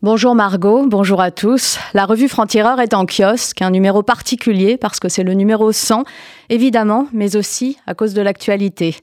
Bonjour 0.00 0.36
Margot, 0.36 0.86
bonjour 0.86 1.20
à 1.20 1.32
tous. 1.32 1.76
La 1.92 2.06
revue 2.06 2.28
Franc-Tireur 2.28 2.78
est 2.78 2.94
en 2.94 3.04
kiosque, 3.04 3.62
un 3.62 3.72
numéro 3.72 4.04
particulier 4.04 4.76
parce 4.76 5.00
que 5.00 5.08
c'est 5.08 5.24
le 5.24 5.34
numéro 5.34 5.72
100, 5.72 6.04
évidemment, 6.50 7.08
mais 7.12 7.34
aussi 7.34 7.78
à 7.84 7.94
cause 7.94 8.14
de 8.14 8.22
l'actualité. 8.22 8.94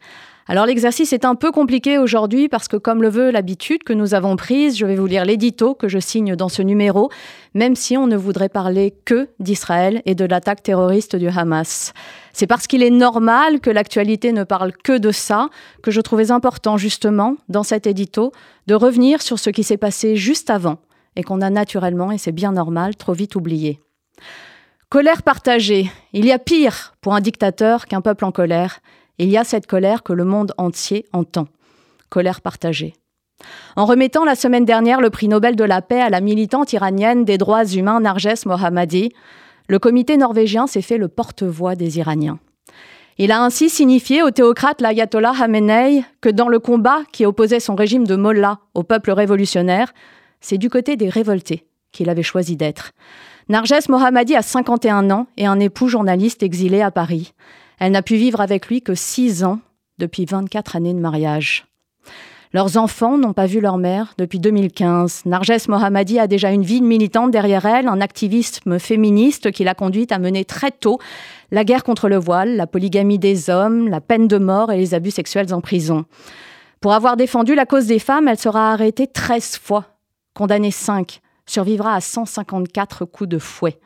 Alors 0.48 0.66
l'exercice 0.66 1.12
est 1.12 1.26
un 1.26 1.36
peu 1.36 1.52
compliqué 1.52 1.98
aujourd'hui 1.98 2.48
parce 2.48 2.70
que 2.70 2.78
comme 2.78 3.02
le 3.02 3.10
veut 3.10 3.30
l'habitude 3.30 3.84
que 3.84 3.92
nous 3.92 4.14
avons 4.14 4.38
prise, 4.38 4.78
je 4.78 4.86
vais 4.86 4.96
vous 4.96 5.06
lire 5.06 5.26
l'édito 5.26 5.74
que 5.74 5.90
je 5.90 6.00
signe 6.00 6.38
dans 6.38 6.48
ce 6.48 6.62
numéro, 6.62 7.10
même 7.56 7.76
si 7.76 7.98
on 7.98 8.08
ne 8.08 8.16
voudrait 8.16 8.48
parler 8.48 8.94
que 9.04 9.28
d'Israël 9.40 10.02
et 10.06 10.16
de 10.16 10.24
l'attaque 10.24 10.64
terroriste 10.64 11.18
du 11.18 11.28
Hamas. 11.28 11.92
C'est 12.32 12.48
parce 12.48 12.68
qu'il 12.68 12.84
est 12.84 12.90
normal 12.90 13.60
que 13.60 13.70
l'actualité 13.70 14.32
ne 14.32 14.46
parle 14.46 14.72
que 14.72 14.98
de 14.98 15.12
ça 15.12 15.50
que 15.84 15.92
je 15.92 16.00
trouvais 16.00 16.32
important 16.32 16.78
justement 16.78 17.36
dans 17.50 17.64
cet 17.64 17.86
édito 17.86 18.32
de 18.68 18.76
revenir 18.76 19.22
sur 19.22 19.40
ce 19.40 19.50
qui 19.50 19.64
s'est 19.64 19.78
passé 19.78 20.16
juste 20.16 20.50
avant 20.50 20.78
et 21.16 21.24
qu'on 21.24 21.42
a 21.42 21.50
naturellement, 21.50 22.12
et 22.12 22.18
c'est 22.18 22.32
bien 22.32 22.52
normal, 22.52 22.96
trop 22.96 23.14
vite 23.14 23.36
oublié. 23.36 23.80
Colère 24.90 25.24
partagée. 25.24 25.90
Il 26.14 26.26
y 26.26 26.32
a 26.32 26.40
pire 26.40 26.94
pour 27.02 27.16
un 27.16 27.22
dictateur 27.22 27.86
qu'un 27.86 28.02
peuple 28.02 28.26
en 28.26 28.32
colère. 28.32 28.80
Il 29.18 29.30
y 29.30 29.38
a 29.38 29.44
cette 29.44 29.68
colère 29.68 30.04
que 30.04 30.14
le 30.14 30.26
monde 30.26 30.54
entier 30.58 31.06
entend. 31.12 31.48
Colère 32.10 32.42
partagée. 32.42 32.94
En 33.76 33.86
remettant 33.86 34.24
la 34.24 34.36
semaine 34.36 34.66
dernière 34.66 35.02
le 35.02 35.10
prix 35.10 35.28
Nobel 35.28 35.56
de 35.56 35.64
la 35.64 35.82
paix 35.82 36.02
à 36.02 36.10
la 36.10 36.22
militante 36.22 36.72
iranienne 36.74 37.26
des 37.26 37.38
droits 37.38 37.66
humains 37.66 38.00
Narges 38.00 38.46
Mohammadi, 38.46 39.12
le 39.68 39.80
comité 39.80 40.18
norvégien 40.18 40.68
s'est 40.68 40.82
fait 40.82 40.98
le 40.98 41.08
porte-voix 41.08 41.76
des 41.76 41.98
Iraniens. 41.98 42.40
Il 43.18 43.32
a 43.32 43.42
ainsi 43.42 43.70
signifié 43.70 44.22
au 44.24 44.32
théocrate 44.32 44.82
l'ayatollah 44.82 45.34
Khamenei 45.38 46.04
que 46.22 46.30
dans 46.30 46.50
le 46.50 46.60
combat 46.60 47.00
qui 47.12 47.26
opposait 47.26 47.60
son 47.62 47.76
régime 47.76 48.06
de 48.06 48.16
Mollah 48.16 48.60
au 48.74 48.84
peuple 48.84 49.12
révolutionnaire, 49.12 49.94
c'est 50.46 50.60
du 50.60 50.70
côté 50.70 50.96
des 50.96 51.10
révoltés 51.10 51.66
qu'il 51.92 52.08
avait 52.08 52.22
choisi 52.22 52.56
d'être. 52.56 52.92
Narges 53.50 53.90
Mohammadi 53.90 54.36
a 54.36 54.44
51 54.44 55.10
ans 55.10 55.26
et 55.38 55.48
un 55.48 55.60
époux 55.60 55.88
journaliste 55.88 56.44
exilé 56.44 56.82
à 56.84 56.92
Paris. 56.92 57.34
Elle 57.80 57.94
n'a 57.94 58.04
pu 58.04 58.16
vivre 58.16 58.42
avec 58.42 58.68
lui 58.68 58.84
que 58.84 58.94
six 58.94 59.44
ans 59.44 59.60
depuis 59.98 60.26
24 60.26 60.76
années 60.76 60.94
de 60.94 61.00
mariage. 61.00 61.66
Leurs 62.54 62.78
enfants 62.78 63.18
n'ont 63.18 63.34
pas 63.34 63.48
vu 63.48 63.60
leur 63.60 63.80
mère 63.80 64.14
depuis 64.20 64.40
2015. 64.40 65.24
Narges 65.26 65.68
Mohammadi 65.68 66.20
a 66.20 66.28
déjà 66.28 66.52
une 66.52 66.64
vie 66.64 66.80
de 66.80 66.86
militante 66.86 67.32
derrière 67.32 67.66
elle, 67.66 67.88
un 67.88 68.00
activisme 68.00 68.78
féministe 68.78 69.52
qui 69.52 69.64
l'a 69.64 69.74
conduite 69.74 70.12
à 70.12 70.20
mener 70.20 70.46
très 70.46 70.70
tôt 70.70 71.00
la 71.50 71.64
guerre 71.64 71.84
contre 71.84 72.08
le 72.08 72.18
voile, 72.18 72.56
la 72.56 72.68
polygamie 72.68 73.18
des 73.18 73.50
hommes, 73.50 73.90
la 73.90 74.00
peine 74.00 74.28
de 74.28 74.38
mort 74.38 74.72
et 74.72 74.78
les 74.78 74.94
abus 74.94 75.12
sexuels 75.12 75.56
en 75.56 75.62
prison. 75.62 76.06
Pour 76.82 76.94
avoir 76.94 77.18
défendu 77.18 77.56
la 77.56 77.66
cause 77.66 77.88
des 77.88 77.98
femmes, 77.98 78.28
elle 78.28 78.38
sera 78.38 78.72
arrêtée 78.72 79.08
13 79.08 79.58
fois, 79.58 79.95
condamnée 80.36 80.70
5, 80.70 81.22
survivra 81.48 81.96
à 81.96 82.02
154 82.02 83.06
coups 83.06 83.30
de 83.30 83.40
fouet. 83.40 83.80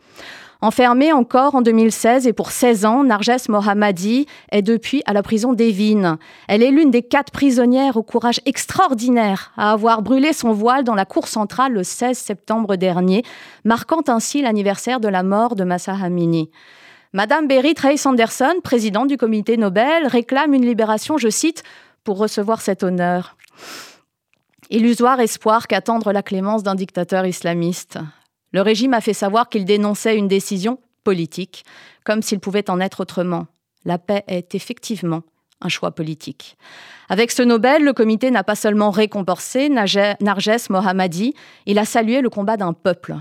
Enfermée 0.61 1.13
encore 1.13 1.55
en 1.55 1.61
2016 1.61 2.27
et 2.27 2.33
pour 2.33 2.51
16 2.51 2.83
ans, 2.83 3.05
Narges 3.05 3.47
Mohammadi 3.47 4.25
est 4.51 4.61
depuis 4.61 5.01
à 5.05 5.13
la 5.13 5.23
prison 5.23 5.53
d'Evin. 5.53 6.19
Elle 6.49 6.63
est 6.63 6.71
l'une 6.71 6.91
des 6.91 7.01
quatre 7.01 7.31
prisonnières 7.31 7.95
au 7.95 8.03
courage 8.03 8.41
extraordinaire 8.45 9.53
à 9.55 9.71
avoir 9.71 10.01
brûlé 10.01 10.33
son 10.33 10.51
voile 10.51 10.83
dans 10.83 10.95
la 10.95 11.05
cour 11.05 11.29
centrale 11.29 11.71
le 11.71 11.83
16 11.85 12.17
septembre 12.17 12.75
dernier, 12.75 13.23
marquant 13.63 14.03
ainsi 14.07 14.41
l'anniversaire 14.41 14.99
de 14.99 15.07
la 15.07 15.23
mort 15.23 15.55
de 15.55 15.63
Massa 15.63 15.93
Hamini. 15.93 16.49
Madame 17.13 17.47
Berit 17.47 17.75
Reis 17.81 18.05
Anderson, 18.05 18.55
présidente 18.61 19.07
du 19.07 19.15
comité 19.15 19.55
Nobel, 19.55 20.07
réclame 20.07 20.53
une 20.53 20.65
libération, 20.65 21.17
je 21.17 21.29
cite, 21.29 21.63
pour 22.03 22.17
recevoir 22.17 22.59
cet 22.59 22.83
honneur. 22.83 23.37
Illusoire 24.71 25.19
espoir 25.19 25.65
qu'attendre 25.65 26.11
la 26.11 26.21
clémence 26.21 26.61
d'un 26.61 26.75
dictateur 26.75 27.25
islamiste. 27.25 27.97
Le 28.51 28.61
régime 28.61 28.93
a 28.93 29.01
fait 29.01 29.15
savoir 29.15 29.49
qu'il 29.49 29.65
dénonçait 29.65 30.15
une 30.15 30.27
décision 30.27 30.79
politique, 31.03 31.65
comme 32.03 32.21
s'il 32.21 32.39
pouvait 32.39 32.69
en 32.69 32.79
être 32.79 32.99
autrement. 32.99 33.47
La 33.83 33.97
paix 33.97 34.23
est 34.27 34.53
effectivement 34.53 35.23
un 35.61 35.69
choix 35.69 35.89
politique. 35.89 36.55
Avec 37.09 37.31
ce 37.31 37.41
Nobel, 37.41 37.83
le 37.83 37.93
comité 37.93 38.29
n'a 38.29 38.43
pas 38.43 38.53
seulement 38.53 38.91
récompensé 38.91 39.69
Narges 39.69 40.69
Mohammadi, 40.69 41.33
il 41.65 41.79
a 41.79 41.85
salué 41.85 42.21
le 42.21 42.29
combat 42.29 42.55
d'un 42.55 42.73
peuple. 42.73 43.15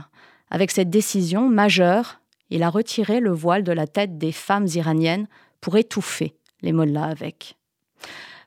Avec 0.50 0.70
cette 0.70 0.90
décision 0.90 1.48
majeure, 1.48 2.20
il 2.50 2.62
a 2.62 2.68
retiré 2.68 3.20
le 3.20 3.32
voile 3.32 3.64
de 3.64 3.72
la 3.72 3.86
tête 3.86 4.18
des 4.18 4.32
femmes 4.32 4.66
iraniennes 4.74 5.28
pour 5.62 5.78
étouffer 5.78 6.34
les 6.60 6.72
mollahs 6.72 7.08
avec. 7.08 7.56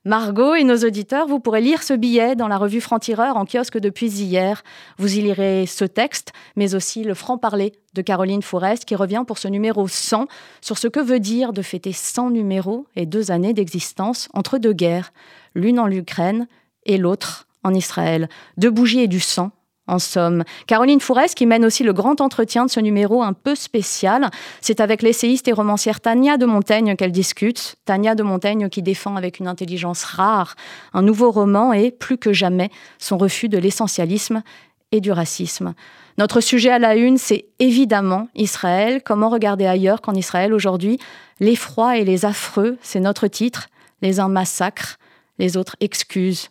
Margot 0.03 0.55
et 0.55 0.63
nos 0.63 0.77
auditeurs, 0.77 1.27
vous 1.27 1.39
pourrez 1.39 1.61
lire 1.61 1.83
ce 1.83 1.93
billet 1.93 2.35
dans 2.35 2.47
la 2.47 2.57
revue 2.57 2.81
Franc-Tireur 2.81 3.37
en 3.37 3.45
kiosque 3.45 3.77
depuis 3.77 4.09
hier. 4.09 4.63
Vous 4.97 5.15
y 5.15 5.21
lirez 5.21 5.67
ce 5.67 5.85
texte, 5.85 6.33
mais 6.55 6.73
aussi 6.73 7.03
le 7.03 7.13
franc-parler 7.13 7.73
de 7.93 8.01
Caroline 8.01 8.41
Forest 8.41 8.85
qui 8.85 8.95
revient 8.95 9.23
pour 9.27 9.37
ce 9.37 9.47
numéro 9.47 9.87
100 9.87 10.25
sur 10.59 10.79
ce 10.79 10.87
que 10.87 10.99
veut 10.99 11.19
dire 11.19 11.53
de 11.53 11.61
fêter 11.61 11.93
100 11.93 12.31
numéros 12.31 12.87
et 12.95 13.05
deux 13.05 13.29
années 13.29 13.53
d'existence 13.53 14.27
entre 14.33 14.57
deux 14.57 14.73
guerres, 14.73 15.13
l'une 15.53 15.79
en 15.79 15.91
Ukraine 15.91 16.47
et 16.87 16.97
l'autre 16.97 17.47
en 17.63 17.71
Israël. 17.71 18.27
Deux 18.57 18.71
bougies 18.71 19.01
et 19.01 19.07
du 19.07 19.19
sang 19.19 19.51
en 19.87 19.99
somme. 19.99 20.43
Caroline 20.67 20.99
Fourès, 20.99 21.33
qui 21.33 21.45
mène 21.45 21.65
aussi 21.65 21.83
le 21.83 21.93
grand 21.93 22.21
entretien 22.21 22.65
de 22.65 22.71
ce 22.71 22.79
numéro 22.79 23.23
un 23.23 23.33
peu 23.33 23.55
spécial, 23.55 24.29
c'est 24.61 24.79
avec 24.79 25.01
l'essayiste 25.01 25.47
et 25.47 25.51
romancière 25.51 25.99
Tania 25.99 26.37
de 26.37 26.45
Montaigne 26.45 26.95
qu'elle 26.95 27.11
discute. 27.11 27.75
Tania 27.85 28.15
de 28.15 28.23
Montaigne 28.23 28.69
qui 28.69 28.81
défend 28.81 29.15
avec 29.15 29.39
une 29.39 29.47
intelligence 29.47 30.03
rare 30.03 30.55
un 30.93 31.01
nouveau 31.01 31.31
roman 31.31 31.73
et, 31.73 31.91
plus 31.91 32.17
que 32.17 32.33
jamais, 32.33 32.69
son 32.99 33.17
refus 33.17 33.49
de 33.49 33.57
l'essentialisme 33.57 34.43
et 34.91 35.01
du 35.01 35.11
racisme. 35.11 35.73
Notre 36.17 36.41
sujet 36.41 36.69
à 36.69 36.79
la 36.79 36.95
une, 36.95 37.17
c'est 37.17 37.45
évidemment 37.59 38.27
Israël. 38.35 39.01
Comment 39.03 39.29
regarder 39.29 39.65
ailleurs 39.65 40.01
qu'en 40.01 40.13
Israël 40.13 40.53
aujourd'hui? 40.53 40.99
L'effroi 41.39 41.97
et 41.97 42.03
les 42.03 42.25
affreux, 42.25 42.77
c'est 42.81 42.99
notre 42.99 43.27
titre. 43.27 43.69
Les 44.01 44.19
uns 44.19 44.27
massacrent, 44.27 44.97
les 45.39 45.57
autres 45.57 45.75
excusent. 45.79 46.49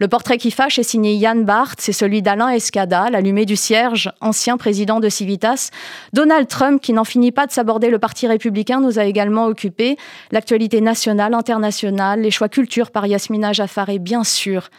Le 0.00 0.08
portrait 0.08 0.38
qui 0.38 0.50
fâche 0.50 0.78
est 0.78 0.82
signé 0.82 1.12
Yann 1.12 1.44
Barth, 1.44 1.78
c'est 1.78 1.92
celui 1.92 2.22
d'Alain 2.22 2.48
Escada, 2.48 3.10
l'allumé 3.10 3.44
du 3.44 3.54
cierge, 3.54 4.10
ancien 4.22 4.56
président 4.56 4.98
de 4.98 5.10
Civitas. 5.10 5.68
Donald 6.14 6.48
Trump, 6.48 6.80
qui 6.80 6.94
n'en 6.94 7.04
finit 7.04 7.32
pas 7.32 7.46
de 7.46 7.52
s'aborder 7.52 7.90
le 7.90 7.98
Parti 7.98 8.26
républicain, 8.26 8.80
nous 8.80 8.98
a 8.98 9.04
également 9.04 9.44
occupé. 9.44 9.98
L'actualité 10.32 10.80
nationale, 10.80 11.34
internationale, 11.34 12.22
les 12.22 12.30
choix 12.30 12.48
culture 12.48 12.92
par 12.92 13.06
Yasmina 13.06 13.52
Jafar 13.52 13.90
et 13.90 13.98
bien 13.98 14.24
sûr 14.24 14.70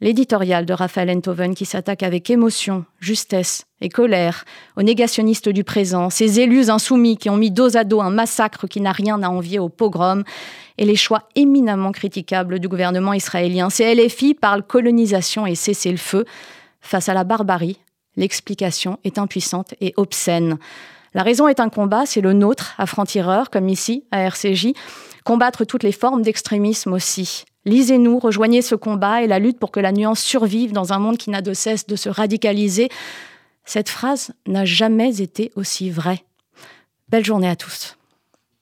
l'éditorial 0.00 0.64
de 0.66 0.72
Raphaël 0.72 1.10
Enthoven 1.10 1.54
qui 1.54 1.66
s'attaque 1.66 2.02
avec 2.02 2.30
émotion, 2.30 2.84
justesse 2.98 3.64
et 3.80 3.88
colère 3.88 4.44
aux 4.76 4.82
négationnistes 4.82 5.48
du 5.48 5.64
présent, 5.64 6.10
ces 6.10 6.40
élus 6.40 6.70
insoumis 6.70 7.16
qui 7.16 7.30
ont 7.30 7.36
mis 7.36 7.50
dos 7.50 7.76
à 7.76 7.84
dos 7.84 8.00
un 8.00 8.10
massacre 8.10 8.66
qui 8.66 8.80
n'a 8.80 8.92
rien 8.92 9.22
à 9.22 9.28
envier 9.28 9.58
au 9.58 9.68
pogrom, 9.68 10.24
et 10.78 10.84
les 10.84 10.96
choix 10.96 11.24
éminemment 11.34 11.92
critiquables 11.92 12.58
du 12.58 12.68
gouvernement 12.68 13.12
israélien. 13.12 13.68
Ces 13.68 13.94
LFI 13.94 14.34
parlent 14.34 14.62
colonisation 14.62 15.46
et 15.46 15.54
cessez-le-feu. 15.54 16.24
Face 16.80 17.10
à 17.10 17.14
la 17.14 17.24
barbarie, 17.24 17.78
l'explication 18.16 18.98
est 19.04 19.18
impuissante 19.18 19.74
et 19.80 19.92
obscène. 19.96 20.58
La 21.12 21.22
raison 21.22 21.48
est 21.48 21.60
un 21.60 21.68
combat, 21.68 22.06
c'est 22.06 22.20
le 22.20 22.32
nôtre, 22.32 22.74
à 22.78 22.86
franc-tireur, 22.86 23.50
comme 23.50 23.68
ici, 23.68 24.04
à 24.10 24.20
RCJ. 24.20 24.68
Combattre 25.24 25.64
toutes 25.64 25.82
les 25.82 25.92
formes 25.92 26.22
d'extrémisme 26.22 26.92
aussi. 26.92 27.44
Lisez-nous, 27.66 28.18
rejoignez 28.18 28.62
ce 28.62 28.74
combat 28.74 29.22
et 29.22 29.26
la 29.26 29.38
lutte 29.38 29.58
pour 29.58 29.70
que 29.70 29.80
la 29.80 29.92
nuance 29.92 30.20
survive 30.20 30.72
dans 30.72 30.92
un 30.92 30.98
monde 30.98 31.18
qui 31.18 31.30
n'a 31.30 31.42
de 31.42 31.52
cesse 31.52 31.86
de 31.86 31.96
se 31.96 32.08
radicaliser. 32.08 32.88
Cette 33.64 33.88
phrase 33.88 34.32
n'a 34.46 34.64
jamais 34.64 35.20
été 35.20 35.52
aussi 35.56 35.90
vraie. 35.90 36.24
Belle 37.08 37.24
journée 37.24 37.48
à 37.48 37.56
tous. 37.56 37.96